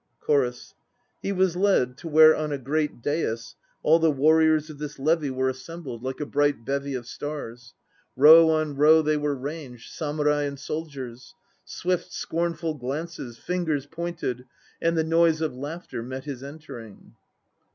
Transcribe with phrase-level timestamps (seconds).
[0.19, 0.73] CHORUS.
[1.21, 3.53] He was led to where on a great dais
[3.83, 6.65] All the warriers of this levy were assembled HACHI NO KI 111 Like a bright
[6.65, 7.73] bevy of stars.
[8.15, 11.35] Row on row they were ranged, Samurai and soldiers;
[11.65, 14.45] Swift scornful glances, fingers pointed
[14.81, 17.13] And the noise of laughter met his entering.